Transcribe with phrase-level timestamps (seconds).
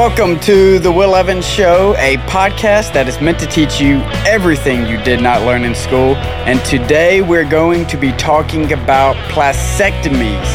[0.00, 3.96] Welcome to The Will Evans Show, a podcast that is meant to teach you
[4.26, 6.16] everything you did not learn in school.
[6.46, 10.46] And today we're going to be talking about plastectomies.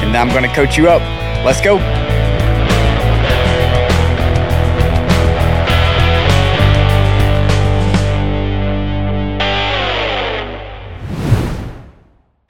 [0.00, 1.02] And I'm going to coach you up.
[1.44, 1.76] Let's go.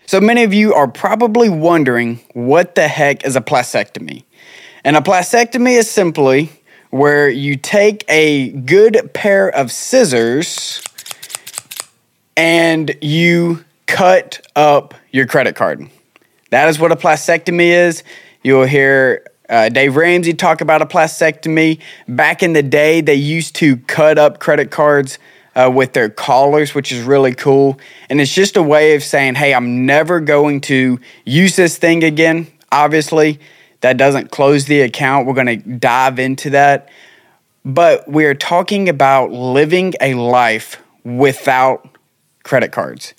[0.07, 4.23] So many of you are probably wondering what the heck is a plastectomy?
[4.87, 6.49] And a plastectomy is simply
[6.91, 10.81] where you take a good pair of scissors
[12.37, 15.91] and you cut up your credit card.
[16.51, 18.05] That is what a plastectomy is.
[18.45, 21.81] You'll hear uh, Dave Ramsey talk about a plastectomy.
[22.07, 25.19] Back in the day, they used to cut up credit cards
[25.57, 27.81] uh, with their collars, which is really cool.
[28.09, 32.05] And it's just a way of saying, hey, I'm never going to use this thing
[32.05, 32.47] again.
[32.71, 33.41] Obviously,
[33.87, 35.29] that doesn't close the account.
[35.29, 36.89] We're going to dive into that.
[37.65, 41.89] But we're talking about living a life without
[42.43, 43.15] credit cards.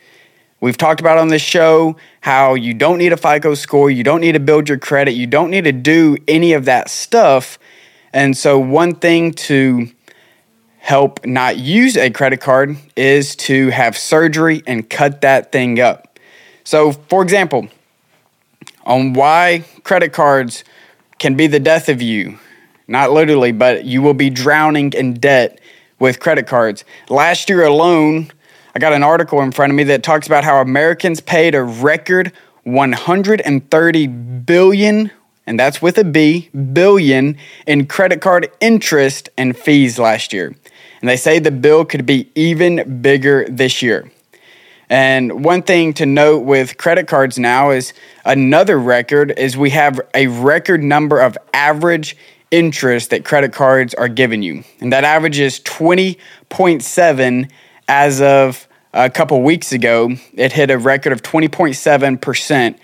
[0.59, 4.19] We've talked about on this show how you don't need a FICO score, you don't
[4.19, 7.57] need to build your credit, you don't need to do any of that stuff.
[8.11, 9.89] And so, one thing to
[10.79, 16.19] help not use a credit card is to have surgery and cut that thing up.
[16.65, 17.69] So, for example,
[18.87, 20.63] on why credit cards
[21.19, 22.39] can be the death of you.
[22.87, 25.59] Not literally, but you will be drowning in debt
[25.99, 26.85] with credit cards.
[27.09, 28.31] Last year alone,
[28.73, 31.63] I got an article in front of me that talks about how Americans paid a
[31.63, 32.31] record
[32.63, 35.11] 130 billion,
[35.45, 40.55] and that's with a B, billion in credit card interest and fees last year.
[41.01, 44.09] And they say the bill could be even bigger this year.
[44.89, 47.93] And one thing to note with credit cards now is
[48.23, 52.15] another record is we have a record number of average
[52.51, 54.63] interest that credit cards are giving you.
[54.79, 57.51] And that average is 20.7
[57.89, 60.15] as of a couple weeks ago.
[60.33, 62.77] It hit a record of 20.7%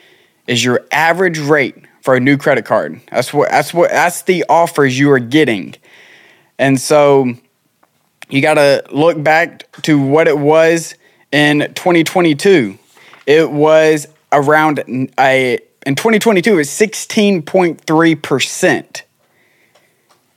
[0.47, 2.99] is your average rate for a new credit card.
[3.09, 5.75] That's what that's what that's the offers you are getting.
[6.59, 7.33] And so
[8.29, 10.95] you got to look back to what it was
[11.33, 12.77] in 2022.
[13.25, 14.79] It was around
[15.19, 19.01] a in 2022 it was 16.3%.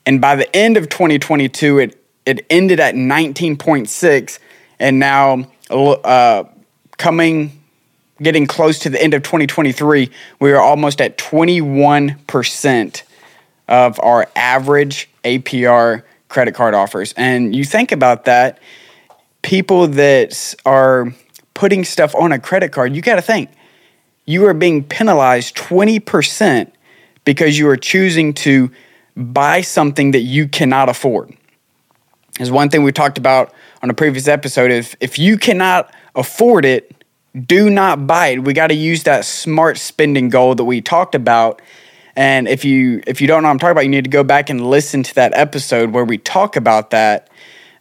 [0.05, 4.39] And by the end of 2022 it it ended at 19.6
[4.81, 6.43] and now uh,
[6.97, 7.63] coming
[8.21, 13.03] getting close to the end of 2023 we are almost at 21%
[13.69, 17.15] of our average APR credit card offers.
[17.17, 18.59] And you think about that
[19.47, 21.15] people that are
[21.55, 23.49] putting stuff on a credit card, you got to think
[24.25, 26.73] you are being penalized 20%
[27.25, 28.73] because you are choosing to
[29.17, 31.33] buy something that you cannot afford.
[32.41, 34.73] Is one thing we talked about on a previous episode.
[34.73, 37.05] If if you cannot afford it,
[37.47, 38.43] do not buy it.
[38.43, 41.63] We got to use that smart spending goal that we talked about.
[42.17, 44.25] And if you if you don't know what I'm talking about, you need to go
[44.25, 47.31] back and listen to that episode where we talk about that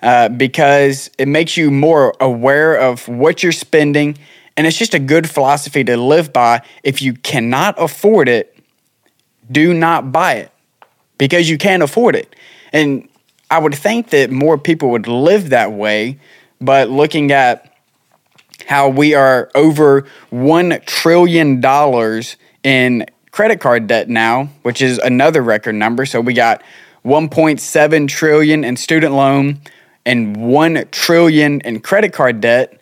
[0.02, 4.18] uh, because it makes you more aware of what you're spending.
[4.58, 6.62] And it's just a good philosophy to live by.
[6.84, 8.58] If you cannot afford it,
[9.52, 10.52] do not buy it
[11.18, 12.36] because you can't afford it.
[12.74, 13.08] And
[13.50, 16.20] I would think that more people would live that way,
[16.60, 17.74] but looking at
[18.68, 21.62] how we are over $1 trillion
[22.64, 26.06] in credit card debt now, which is another record number.
[26.06, 26.64] So we got
[27.04, 29.60] 1.7 trillion in student loan,
[30.06, 32.80] and 1 trillion in credit card debt,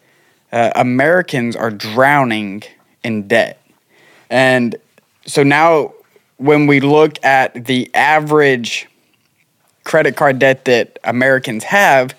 [0.51, 2.63] uh, Americans are drowning
[3.03, 3.59] in debt.
[4.29, 4.75] And
[5.25, 5.93] so now
[6.37, 8.87] when we look at the average
[9.84, 12.16] credit card debt that Americans have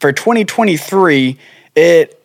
[0.00, 1.38] for 2023,
[1.74, 2.20] it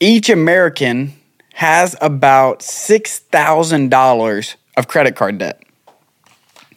[0.00, 1.12] each American
[1.54, 5.62] has about $6,000 of credit card debt.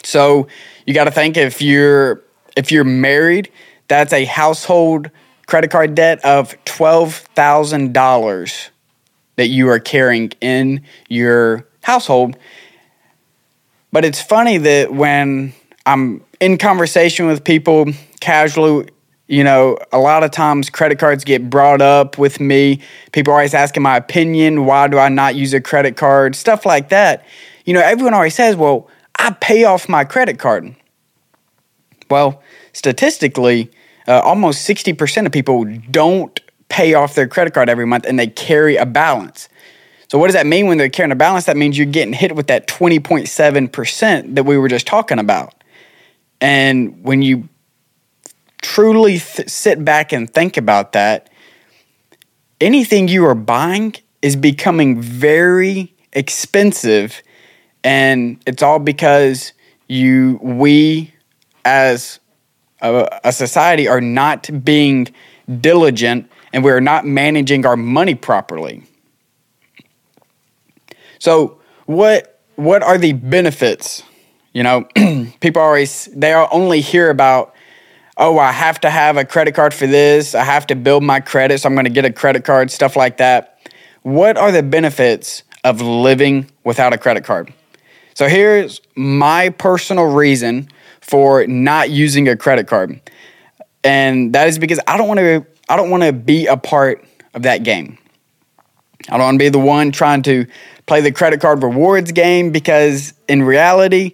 [0.03, 0.47] So
[0.85, 2.21] you got to think if you're
[2.55, 3.51] if you're married,
[3.89, 5.11] that's a household
[5.45, 8.69] credit card debt of $12,000
[9.35, 12.37] that you are carrying in your household.
[13.91, 15.53] But it's funny that when
[15.85, 17.87] I'm in conversation with people
[18.19, 18.89] casually,
[19.27, 22.81] you know, a lot of times credit cards get brought up with me.
[23.11, 24.65] People are always asking my opinion.
[24.65, 26.35] Why do I not use a credit card?
[26.35, 27.25] Stuff like that.
[27.65, 28.87] You know, everyone always says, well,
[29.17, 30.75] I pay off my credit card.
[32.09, 32.41] Well,
[32.73, 33.69] statistically,
[34.09, 38.27] uh, almost 60% of people don't pay off their credit card every month and they
[38.27, 39.47] carry a balance.
[40.09, 41.45] So, what does that mean when they're carrying a balance?
[41.45, 45.53] That means you're getting hit with that 20.7% that we were just talking about.
[46.41, 47.47] And when you
[48.61, 51.29] truly th- sit back and think about that,
[52.59, 57.21] anything you are buying is becoming very expensive
[57.83, 59.53] and it's all because
[59.87, 61.13] you we
[61.65, 62.19] as
[62.81, 65.07] a, a society are not being
[65.61, 68.83] diligent and we're not managing our money properly.
[71.19, 74.03] So, what what are the benefits?
[74.53, 74.87] You know,
[75.39, 77.55] people always they only hear about
[78.19, 80.35] oh, I have to have a credit card for this.
[80.35, 82.97] I have to build my credit, so I'm going to get a credit card, stuff
[82.97, 83.57] like that.
[84.01, 87.53] What are the benefits of living without a credit card?
[88.13, 90.67] So here's my personal reason
[91.09, 93.01] for not using a credit card.
[93.83, 97.03] And that is because I don't want to I don't want to be a part
[97.33, 97.97] of that game.
[99.09, 100.45] I don't want to be the one trying to
[100.85, 104.13] play the credit card rewards game because in reality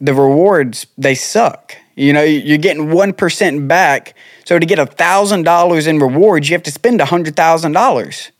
[0.00, 1.76] the rewards they suck.
[1.94, 4.14] You know, you're getting 1% back.
[4.44, 8.30] So to get $1,000 in rewards, you have to spend $100,000.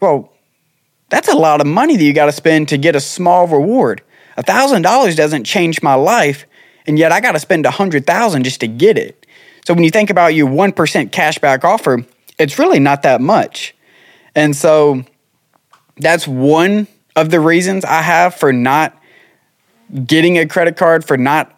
[0.00, 0.32] Well,
[1.08, 4.02] that's a lot of money that you got to spend to get a small reward.
[4.36, 6.44] $1,000 doesn't change my life,
[6.88, 9.26] and yet I got to spend 100,000 just to get it.
[9.66, 10.72] So when you think about your 1%
[11.10, 12.04] cashback offer,
[12.38, 13.74] it's really not that much.
[14.34, 15.04] And so
[15.98, 18.96] that's one of the reasons I have for not
[20.06, 21.54] getting a credit card, for not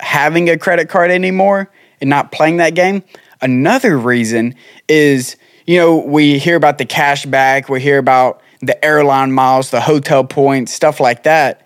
[0.00, 1.70] having a credit card anymore
[2.00, 3.04] and not playing that game.
[3.40, 4.56] Another reason
[4.88, 9.70] is, you know, we hear about the cash back, we hear about the airline miles,
[9.70, 11.63] the hotel points, stuff like that.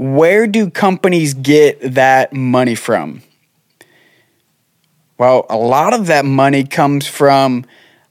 [0.00, 3.20] Where do companies get that money from?
[5.18, 7.66] Well, a lot of that money comes from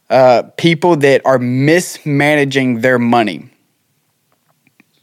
[0.07, 3.49] uh, people that are mismanaging their money.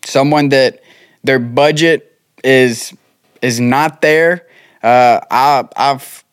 [0.04, 0.80] Someone that
[1.24, 2.94] their budget is
[3.42, 4.46] is not there.
[4.80, 6.24] Uh, I, I've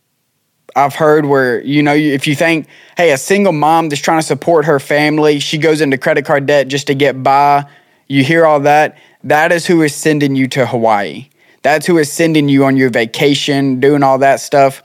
[0.75, 4.27] I've heard where you know if you think, hey, a single mom that's trying to
[4.27, 7.65] support her family, she goes into credit card debt just to get by.
[8.07, 8.99] You hear all that.
[9.23, 11.29] That is who is sending you to Hawaii.
[11.61, 14.83] That's who is sending you on your vacation, doing all that stuff.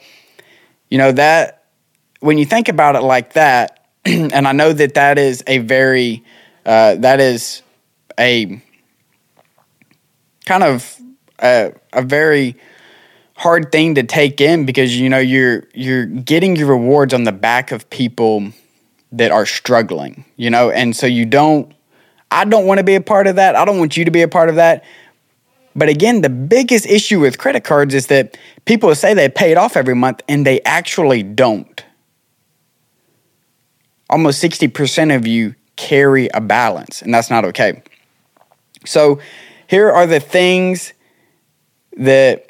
[0.89, 1.65] You know that
[2.21, 6.25] when you think about it like that, and I know that that is a very
[6.65, 7.63] uh, that is
[8.19, 8.63] a
[10.47, 10.99] kind of
[11.41, 12.57] a, a very
[13.35, 17.33] hard thing to take in because you know you're you're getting your rewards on the
[17.33, 18.53] back of people
[19.13, 21.73] that are struggling, you know, and so you don't
[22.31, 23.57] I don't want to be a part of that.
[23.57, 24.85] I don't want you to be a part of that.
[25.75, 29.57] But again, the biggest issue with credit cards is that people say they pay it
[29.57, 31.85] off every month and they actually don't.
[34.11, 37.83] Almost 60% of you carry a balance, and that's not okay.
[38.85, 39.21] So,
[39.67, 40.95] here are the things
[41.99, 42.47] that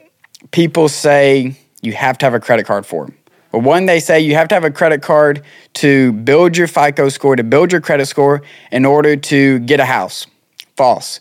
[0.52, 3.10] people say you have to have a credit card for.
[3.58, 5.42] One, they say you have to have a credit card
[5.74, 9.84] to build your FICO score, to build your credit score in order to get a
[9.84, 10.26] house.
[10.76, 11.20] False.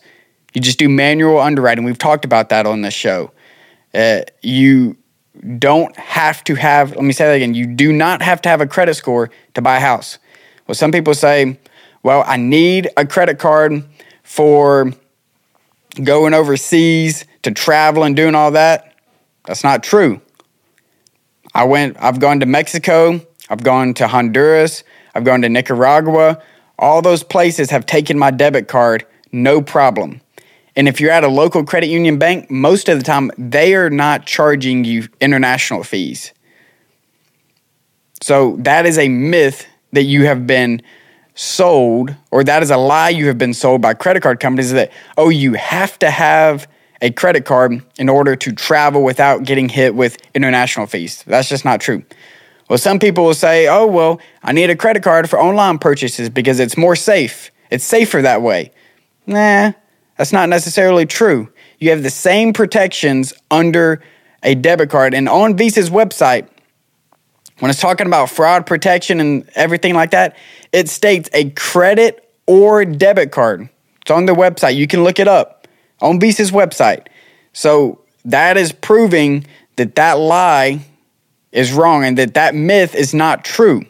[0.54, 1.84] You just do manual underwriting.
[1.84, 3.32] We've talked about that on this show.
[3.94, 4.96] Uh, you
[5.58, 8.60] don't have to have, let me say that again, you do not have to have
[8.60, 10.18] a credit score to buy a house.
[10.66, 11.58] Well, some people say,
[12.02, 13.84] well, I need a credit card
[14.22, 14.92] for
[16.02, 18.94] going overseas to travel and doing all that.
[19.44, 20.20] That's not true.
[21.58, 26.40] I went, I've gone to Mexico, I've gone to Honduras, I've gone to Nicaragua.
[26.78, 30.20] All those places have taken my debit card, no problem.
[30.76, 33.90] And if you're at a local credit union bank, most of the time they are
[33.90, 36.32] not charging you international fees.
[38.22, 40.80] So that is a myth that you have been
[41.34, 44.92] sold, or that is a lie you have been sold by credit card companies that,
[45.16, 46.68] oh, you have to have
[47.00, 51.22] a credit card in order to travel without getting hit with international fees.
[51.26, 52.04] That's just not true.
[52.68, 56.28] Well, some people will say, oh, well, I need a credit card for online purchases
[56.28, 57.50] because it's more safe.
[57.70, 58.72] It's safer that way.
[59.26, 59.72] Nah,
[60.16, 61.50] that's not necessarily true.
[61.78, 64.02] You have the same protections under
[64.42, 65.14] a debit card.
[65.14, 66.48] And on Visa's website,
[67.60, 70.36] when it's talking about fraud protection and everything like that,
[70.72, 73.68] it states a credit or debit card.
[74.02, 74.76] It's on their website.
[74.76, 75.57] You can look it up
[76.00, 77.06] on Visa's website.
[77.52, 80.80] So that is proving that that lie
[81.52, 83.84] is wrong and that that myth is not true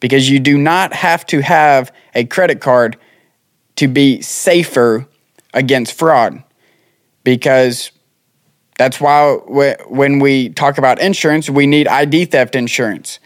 [0.00, 2.96] because you do not have to have a credit card
[3.76, 5.06] to be safer
[5.52, 6.42] against fraud
[7.22, 7.90] because
[8.76, 9.34] that's why
[9.88, 13.20] when we talk about insurance, we need ID theft insurance.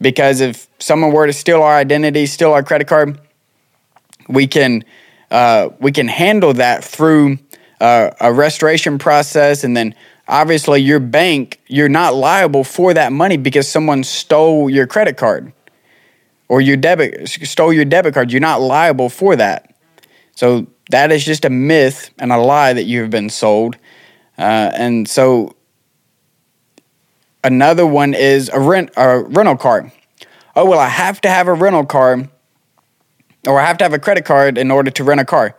[0.00, 3.18] Because if someone were to steal our identity, steal our credit card,
[4.28, 4.84] we can
[5.34, 7.38] uh, we can handle that through
[7.80, 9.92] uh, a restoration process and then
[10.28, 15.52] obviously your bank, you're not liable for that money because someone stole your credit card
[16.46, 18.30] or your debit stole your debit card.
[18.30, 19.74] You're not liable for that.
[20.36, 23.76] So that is just a myth and a lie that you have been sold.
[24.38, 25.56] Uh, and so
[27.42, 29.92] another one is a rent a rental car.
[30.54, 32.28] Oh well, I have to have a rental car,
[33.46, 35.56] or I have to have a credit card in order to rent a car.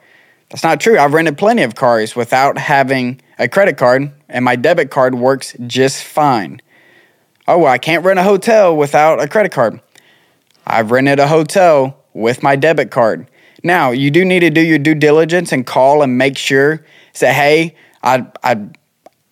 [0.50, 0.98] That's not true.
[0.98, 5.56] I've rented plenty of cars without having a credit card, and my debit card works
[5.68, 6.62] just fine.
[7.48, 9.80] Oh, well, I can't rent a hotel without a credit card.
[10.65, 13.27] I've rented a hotel with my debit card.
[13.63, 17.34] Now, you do need to do your due diligence and call and make sure, say,
[17.34, 18.68] hey, I, I,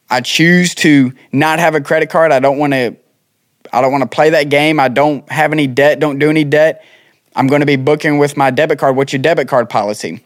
[0.10, 2.31] I choose to not have a credit card.
[2.31, 2.95] I don't want to
[3.74, 4.79] I don't want to play that game.
[4.79, 6.86] I don't have any debt, don't do any debt.
[7.36, 8.96] I'm going to be booking with my debit card.
[8.96, 10.24] What's your debit card policy?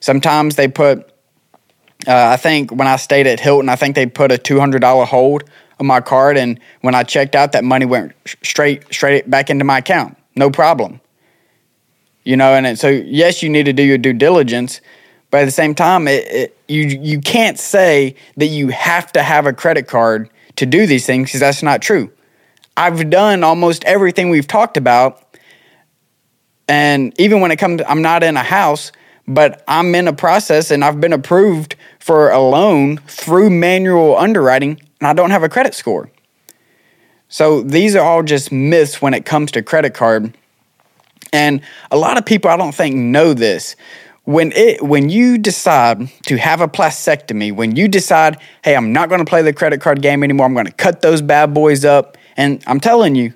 [0.00, 1.10] Sometimes they put,
[2.06, 5.44] uh, I think when I stayed at Hilton, I think they put a $200 hold
[5.78, 6.36] on my card.
[6.36, 8.12] And when I checked out, that money went
[8.42, 10.16] straight, straight back into my account.
[10.36, 11.00] No problem.
[12.24, 14.80] You know, and so yes, you need to do your due diligence,
[15.30, 19.22] but at the same time, it, it, you you can't say that you have to
[19.22, 22.12] have a credit card to do these things because that's not true.
[22.76, 25.29] I've done almost everything we've talked about,
[26.70, 28.92] and even when it comes, to, I'm not in a house,
[29.26, 34.80] but I'm in a process and I've been approved for a loan through manual underwriting
[35.00, 36.12] and I don't have a credit score.
[37.28, 40.32] So these are all just myths when it comes to credit card.
[41.32, 41.60] And
[41.90, 43.74] a lot of people I don't think know this.
[44.24, 49.08] When it when you decide to have a plastectomy, when you decide, hey, I'm not
[49.08, 51.84] going to play the credit card game anymore, I'm going to cut those bad boys
[51.84, 53.34] up, and I'm telling you,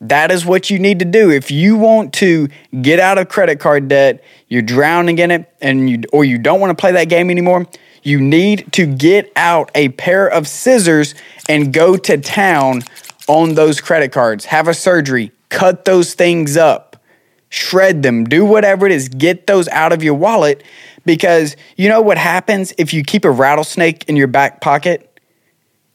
[0.00, 1.30] that is what you need to do.
[1.30, 2.48] If you want to
[2.82, 6.60] get out of credit card debt, you're drowning in it, and you or you don't
[6.60, 7.66] want to play that game anymore,
[8.02, 11.14] you need to get out a pair of scissors
[11.48, 12.82] and go to town
[13.28, 14.44] on those credit cards.
[14.46, 17.02] Have a surgery, cut those things up,
[17.48, 20.62] shred them, do whatever it is, get those out of your wallet
[21.06, 25.10] because you know what happens if you keep a rattlesnake in your back pocket?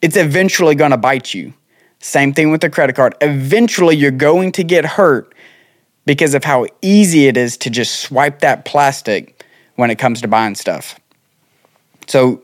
[0.02, 1.52] It's eventually going to bite you.
[2.00, 3.14] Same thing with the credit card.
[3.20, 5.34] Eventually, you're going to get hurt
[6.06, 9.44] because of how easy it is to just swipe that plastic
[9.76, 10.98] when it comes to buying stuff.
[12.06, 12.42] So,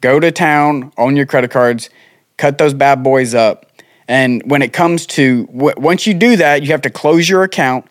[0.00, 1.90] go to town, own your credit cards,
[2.36, 3.66] cut those bad boys up.
[4.06, 7.84] And when it comes to once you do that, you have to close your account.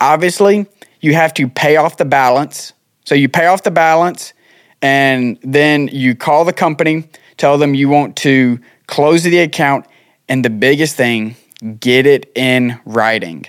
[0.00, 0.66] Obviously,
[1.00, 2.74] you have to pay off the balance.
[3.06, 4.34] So, you pay off the balance
[4.82, 7.08] and then you call the company,
[7.38, 9.86] tell them you want to close the account
[10.28, 11.36] and the biggest thing,
[11.80, 13.46] get it in writing.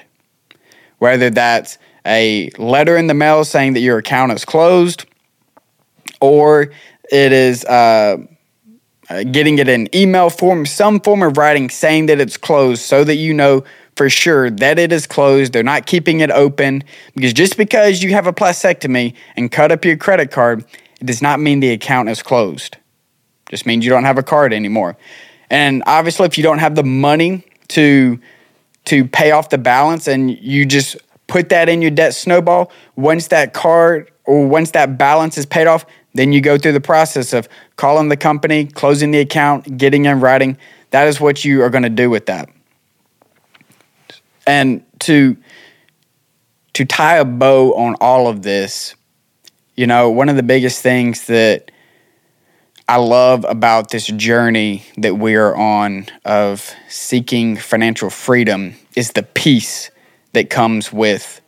[0.99, 5.05] Whether that's a letter in the mail saying that your account is closed,
[6.21, 6.71] or
[7.11, 8.17] it is uh,
[9.09, 13.03] uh, getting it in email form, some form of writing saying that it's closed so
[13.03, 13.63] that you know
[13.95, 15.53] for sure that it is closed.
[15.53, 16.83] They're not keeping it open
[17.15, 20.65] because just because you have a plastectomy and cut up your credit card,
[20.99, 22.77] it does not mean the account is closed.
[23.49, 24.97] Just means you don't have a card anymore.
[25.49, 28.19] And obviously, if you don't have the money to
[28.85, 30.95] to pay off the balance, and you just
[31.27, 35.67] put that in your debt snowball, once that card or once that balance is paid
[35.67, 40.05] off, then you go through the process of calling the company, closing the account, getting
[40.05, 40.57] in writing.
[40.91, 42.49] That is what you are going to do with that.
[44.47, 45.37] And to
[46.73, 48.95] to tie a bow on all of this,
[49.75, 51.71] you know, one of the biggest things that
[52.87, 59.23] I love about this journey that we are on of seeking financial freedom is the
[59.23, 59.89] peace
[60.33, 61.41] that comes with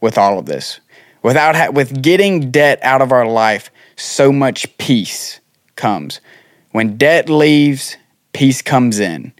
[0.00, 0.78] with all of this.
[1.24, 5.40] Without ha- with getting debt out of our life, so much peace
[5.74, 6.20] comes.
[6.70, 7.96] When debt leaves,
[8.32, 9.32] peace comes in.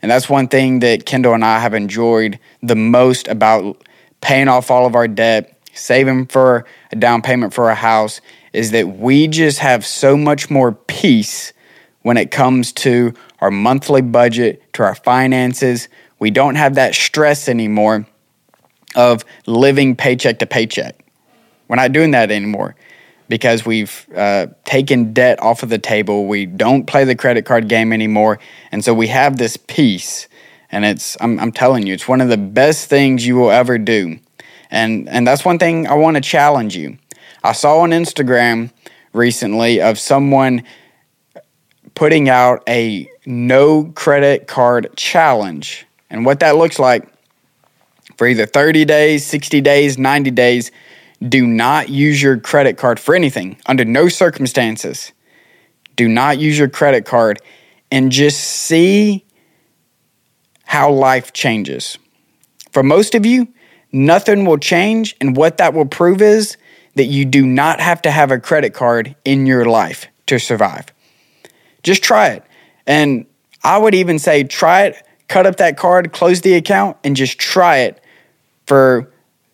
[0.00, 3.84] And that's one thing that Kendall and I have enjoyed the most about
[4.22, 8.22] paying off all of our debt, saving for a down payment for a house,
[8.52, 11.52] is that we just have so much more peace
[12.02, 15.88] when it comes to our monthly budget, to our finances.
[16.18, 18.06] We don't have that stress anymore
[18.96, 21.04] of living paycheck to paycheck.
[21.68, 22.74] We're not doing that anymore
[23.28, 26.26] because we've uh, taken debt off of the table.
[26.26, 28.38] We don't play the credit card game anymore.
[28.72, 30.28] And so we have this peace.
[30.70, 33.78] And it's, I'm, I'm telling you, it's one of the best things you will ever
[33.78, 34.18] do.
[34.70, 36.98] And, and that's one thing I want to challenge you.
[37.42, 38.70] I saw on Instagram
[39.12, 40.62] recently of someone
[41.94, 45.86] putting out a no credit card challenge.
[46.10, 47.08] And what that looks like
[48.16, 50.70] for either 30 days, 60 days, 90 days,
[51.28, 55.12] do not use your credit card for anything under no circumstances.
[55.98, 57.42] do not use your credit card,
[57.90, 59.26] and just see
[60.64, 61.98] how life changes.
[62.70, 63.48] For most of you,
[63.90, 66.56] nothing will change, and what that will prove is
[66.98, 70.86] that you do not have to have a credit card in your life to survive.
[71.84, 72.44] Just try it.
[72.88, 73.24] And
[73.62, 77.38] I would even say try it, cut up that card, close the account, and just
[77.38, 78.02] try it
[78.66, 79.12] for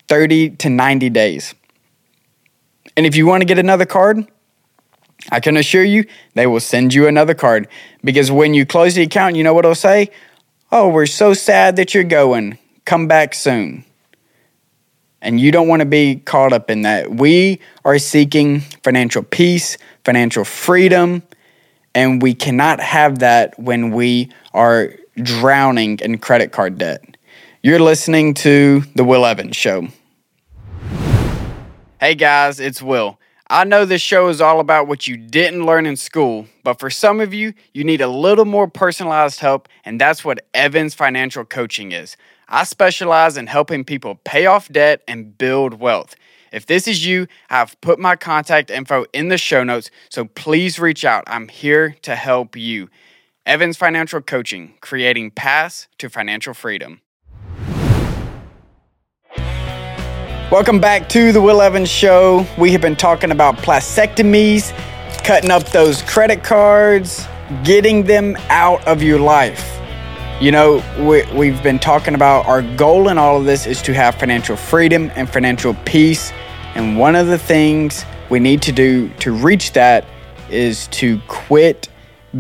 [0.09, 1.55] 30 to 90 days.
[2.97, 4.27] And if you want to get another card,
[5.31, 7.69] I can assure you they will send you another card
[8.03, 10.11] because when you close the account, you know what it'll say?
[10.73, 12.59] Oh, we're so sad that you're going.
[12.87, 13.85] Come back soon.
[15.25, 17.15] And you don't want to be caught up in that.
[17.15, 21.23] We are seeking financial peace, financial freedom,
[21.95, 27.17] and we cannot have that when we are drowning in credit card debt.
[27.63, 29.89] You're listening to The Will Evans Show.
[31.99, 33.19] Hey guys, it's Will.
[33.49, 36.91] I know this show is all about what you didn't learn in school, but for
[36.91, 41.47] some of you, you need a little more personalized help, and that's what Evans Financial
[41.47, 42.19] Coaching is.
[42.49, 46.15] I specialize in helping people pay off debt and build wealth.
[46.53, 50.79] If this is you, I've put my contact info in the show notes, so please
[50.79, 51.25] reach out.
[51.27, 52.91] I'm here to help you.
[53.47, 57.01] Evans Financial Coaching, creating paths to financial freedom.
[60.51, 62.47] Welcome back to the Will Evans Show.
[62.59, 64.73] We have been talking about plastectomies,
[65.25, 67.27] cutting up those credit cards,
[67.65, 69.81] getting them out of your life.
[70.41, 73.95] You know, we, have been talking about our goal in all of this is to
[73.95, 76.33] have financial freedom and financial peace.
[76.75, 80.05] And one of the things we need to do to reach that
[80.51, 81.89] is to quit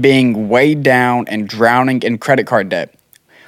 [0.01, 2.93] being weighed down and drowning in credit card debt.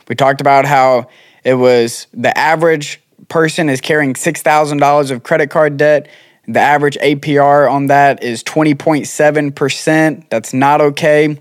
[0.09, 1.09] We talked about how
[1.42, 6.09] it was the average person is carrying $6,000 of credit card debt.
[6.47, 10.31] The average APR on that is 20.7%.
[10.31, 11.37] That's not okay.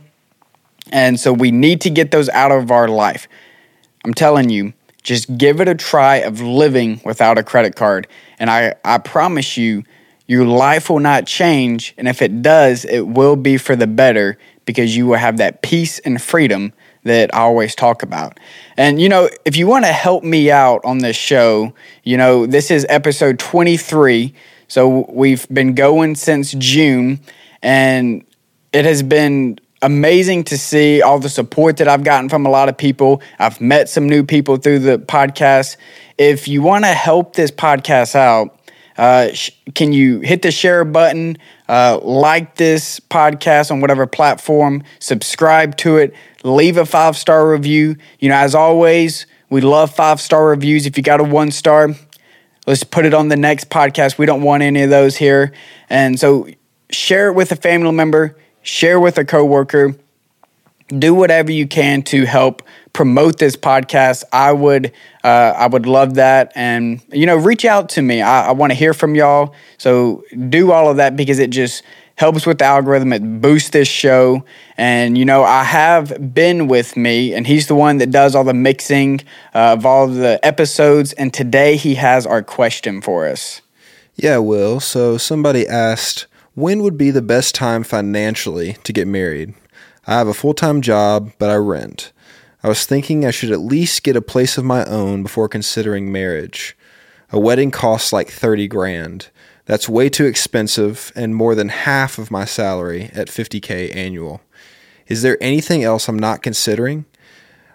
[0.91, 3.27] And so we need to get those out of our life.
[4.03, 8.07] I'm telling you, just give it a try of living without a credit card.
[8.39, 9.83] And I, I promise you,
[10.27, 11.93] your life will not change.
[11.97, 15.61] And if it does, it will be for the better because you will have that
[15.61, 18.39] peace and freedom that I always talk about.
[18.77, 22.47] And, you know, if you want to help me out on this show, you know,
[22.47, 24.33] this is episode 23.
[24.67, 27.19] So we've been going since June,
[27.61, 28.25] and
[28.73, 32.69] it has been amazing to see all the support that I've gotten from a lot
[32.69, 33.21] of people.
[33.37, 35.77] I've met some new people through the podcast.
[36.17, 38.59] If you want to help this podcast out,
[38.97, 41.37] uh, sh- can you hit the share button,
[41.69, 47.95] uh, like this podcast on whatever platform, subscribe to it, leave a five star review.
[48.19, 50.85] You know, as always, we love five star reviews.
[50.85, 51.89] If you got a one star,
[52.65, 54.17] let's put it on the next podcast.
[54.17, 55.53] We don't want any of those here.
[55.89, 56.47] And so
[56.89, 59.95] share it with a family member, share with a coworker.
[60.89, 62.61] Do whatever you can to help
[62.93, 64.23] promote this podcast.
[64.31, 64.91] I would,
[65.23, 68.21] uh, I would love that, and you know, reach out to me.
[68.21, 69.55] I, I want to hear from y'all.
[69.77, 71.83] So do all of that because it just
[72.17, 73.11] helps with the algorithm.
[73.13, 74.45] It boosts this show.
[74.77, 78.43] And, you know, I have Ben with me, and he's the one that does all
[78.43, 79.21] the mixing
[79.53, 81.13] uh, of all the episodes.
[81.13, 83.61] And today he has our question for us.
[84.15, 84.79] Yeah, Will.
[84.79, 89.53] So somebody asked, when would be the best time financially to get married?
[90.07, 92.11] I have a full time job, but I rent.
[92.63, 96.11] I was thinking I should at least get a place of my own before considering
[96.11, 96.75] marriage.
[97.31, 99.29] A wedding costs like 30 grand.
[99.65, 104.41] That's way too expensive and more than half of my salary at 50K annual.
[105.07, 107.05] Is there anything else I'm not considering?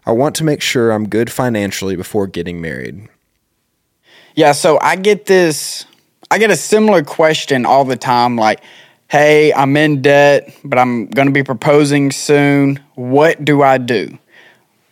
[0.06, 3.08] I want to make sure I'm good financially before getting married.
[4.34, 5.84] Yeah, so I get this,
[6.32, 8.60] I get a similar question all the time like,
[9.08, 12.78] hey, I'm in debt, but I'm going to be proposing soon.
[12.94, 14.16] What do I do?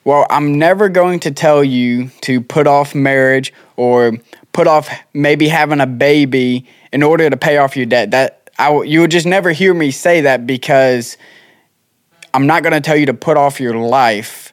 [0.03, 4.15] Well, I'm never going to tell you to put off marriage or
[4.53, 8.11] put off maybe having a baby in order to pay off your debt.
[8.11, 11.17] That I you would just never hear me say that because
[12.35, 14.53] I'm not going to tell you to put off your life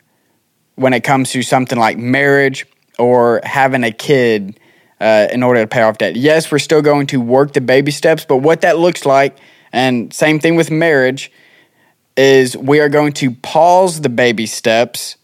[0.76, 2.68] when it comes to something like marriage
[3.00, 4.60] or having a kid
[5.00, 6.16] uh, in order to pay off debt.
[6.16, 9.38] Yes, we're still going to work the baby steps, but what that looks like,
[9.72, 11.32] and same thing with marriage,
[12.18, 15.18] is we are going to pause the baby steps,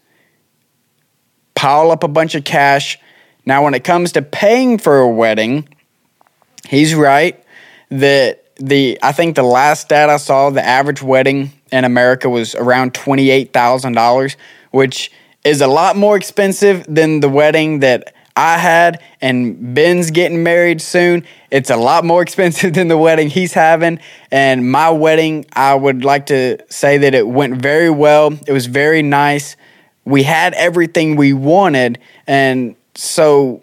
[1.54, 2.98] pile up a bunch of cash.
[3.46, 5.68] Now, when it comes to paying for a wedding,
[6.68, 7.42] he's right
[7.90, 12.54] that the I think the last stat I saw, the average wedding in America was
[12.54, 14.36] around twenty eight thousand dollars,
[14.70, 15.10] which
[15.44, 20.80] is a lot more expensive than the wedding that I had, and Ben's getting married
[20.80, 21.24] soon.
[21.50, 23.98] It's a lot more expensive than the wedding he's having.
[24.30, 28.32] And my wedding, I would like to say that it went very well.
[28.46, 29.56] It was very nice.
[30.04, 31.98] We had everything we wanted.
[32.26, 33.62] And so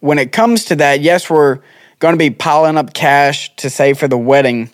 [0.00, 1.60] when it comes to that, yes, we're
[1.98, 4.70] going to be piling up cash to save for the wedding,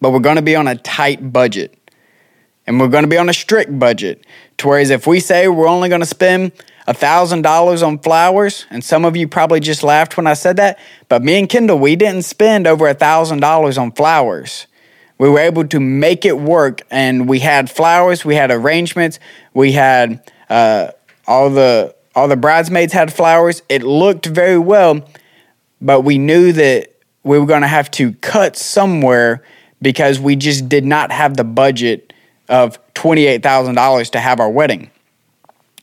[0.00, 1.78] but we're going to be on a tight budget.
[2.66, 4.24] And we're going to be on a strict budget.
[4.58, 6.52] To whereas if we say we're only going to spend
[6.86, 11.22] $1,000 on flowers, and some of you probably just laughed when I said that, but
[11.22, 14.66] me and Kendall, we didn't spend over $1,000 on flowers.
[15.18, 19.18] We were able to make it work, and we had flowers, we had arrangements,
[19.54, 20.90] we had uh,
[21.26, 23.62] all the all the bridesmaids had flowers.
[23.68, 25.08] It looked very well,
[25.80, 26.94] but we knew that
[27.24, 29.42] we were going to have to cut somewhere
[29.82, 32.12] because we just did not have the budget
[32.48, 34.90] of $28,000 to have our wedding.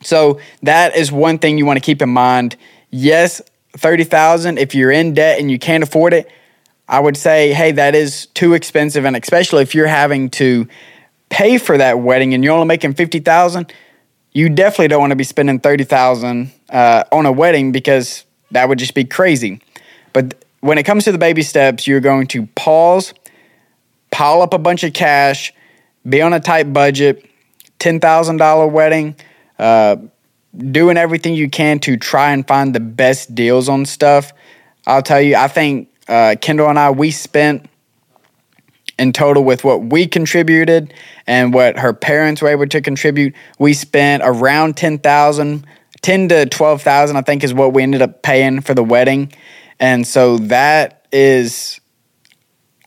[0.02, 2.56] So that is one thing you want to keep in mind.
[2.90, 3.42] Yes,
[3.78, 6.30] 30,000 if you're in debt and you can't afford it,
[6.88, 10.68] I would say, hey, that is too expensive and especially if you're having to
[11.30, 13.72] pay for that wedding and you're only making 50,000,
[14.34, 18.80] you definitely don't want to be spending 30,000 uh, on a wedding because that would
[18.80, 19.62] just be crazy.
[20.14, 23.14] But when it comes to the baby steps, you're going to pause,
[24.12, 25.54] pile up a bunch of cash,
[26.08, 27.26] be on a tight budget,
[27.80, 29.16] $10,000 wedding,
[29.62, 29.96] uh,
[30.58, 34.34] doing everything you can to try and find the best deals on stuff.
[34.86, 37.70] I'll tell you, I think uh, Kendall and I, we spent
[38.98, 40.94] in total with what we contributed
[41.26, 45.66] and what her parents were able to contribute, we spent around 10,000,
[46.02, 49.32] 10 to 12,000 I think is what we ended up paying for the wedding.
[49.80, 51.80] And so that is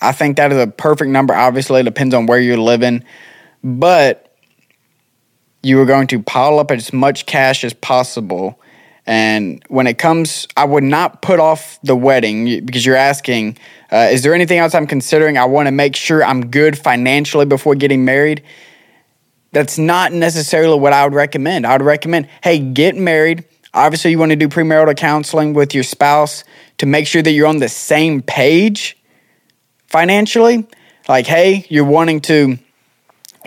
[0.00, 1.34] I think that is a perfect number.
[1.34, 3.04] Obviously, it depends on where you're living,
[3.62, 4.23] but
[5.64, 8.60] you are going to pile up as much cash as possible.
[9.06, 13.58] And when it comes, I would not put off the wedding because you're asking,
[13.92, 15.36] uh, is there anything else I'm considering?
[15.36, 18.42] I want to make sure I'm good financially before getting married.
[19.52, 21.66] That's not necessarily what I would recommend.
[21.66, 23.44] I would recommend, hey, get married.
[23.74, 26.44] Obviously, you want to do premarital counseling with your spouse
[26.78, 28.96] to make sure that you're on the same page
[29.86, 30.66] financially.
[31.08, 32.58] Like, hey, you're wanting to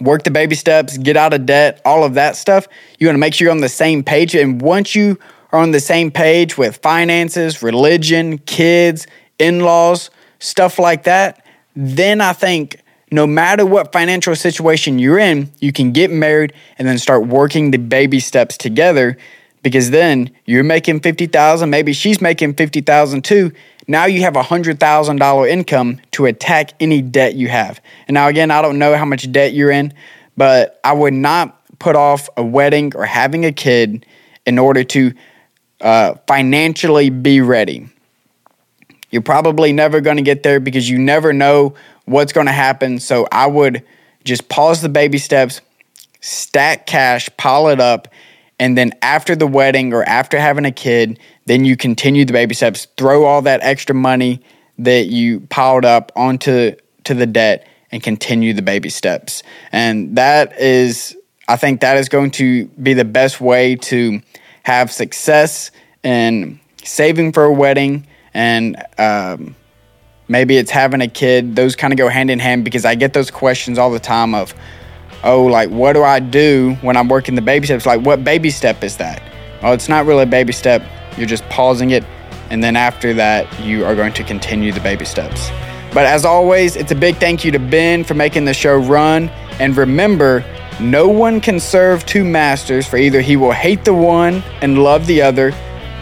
[0.01, 2.67] work the baby steps, get out of debt, all of that stuff.
[2.99, 4.35] You want to make sure you're on the same page.
[4.35, 5.17] And once you
[5.51, 9.07] are on the same page with finances, religion, kids,
[9.39, 12.81] in laws, stuff like that, then I think
[13.11, 17.71] no matter what financial situation you're in, you can get married and then start working
[17.71, 19.17] the baby steps together
[19.63, 23.51] because then you're making 50,000, maybe she's making 50,000 too,
[23.87, 27.79] now you have a $100,000 income to attack any debt you have.
[28.07, 29.93] And now, again, I don't know how much debt you're in,
[30.35, 34.05] but I would not put off a wedding or having a kid
[34.45, 35.13] in order to
[35.79, 37.87] uh, financially be ready.
[39.09, 42.99] You're probably never going to get there because you never know what's going to happen.
[42.99, 43.83] So I would
[44.25, 45.61] just pause the baby steps,
[46.19, 48.09] stack cash, pile it up,
[48.59, 52.55] and then after the wedding or after having a kid, then you continue the baby
[52.55, 54.41] steps, throw all that extra money
[54.79, 59.43] that you piled up onto to the debt and continue the baby steps.
[59.71, 61.15] And that is
[61.47, 64.21] I think that is going to be the best way to
[64.63, 65.71] have success
[66.03, 69.55] in saving for a wedding and um,
[70.27, 71.55] maybe it's having a kid.
[71.55, 74.35] Those kind of go hand in hand because I get those questions all the time
[74.35, 74.53] of,
[75.27, 77.85] oh, like, what do I do when I'm working the baby steps?
[77.85, 79.21] Like, what baby step is that?
[79.61, 80.81] Oh, it's not really a baby step.
[81.17, 82.03] You're just pausing it.
[82.49, 85.49] And then after that, you are going to continue the baby steps.
[85.93, 89.27] But as always, it's a big thank you to Ben for making the show run.
[89.59, 90.45] And remember,
[90.79, 95.07] no one can serve two masters, for either he will hate the one and love
[95.07, 95.53] the other,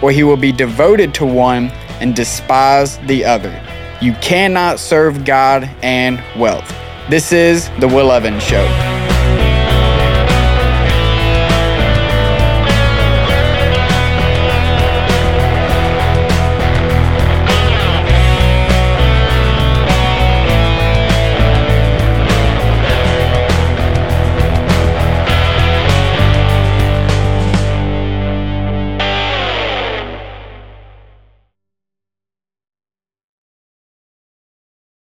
[0.03, 3.59] or he will be devoted to one and despise the other.
[4.01, 6.69] You cannot serve God and wealth.
[7.09, 8.94] This is The Will Evans Show.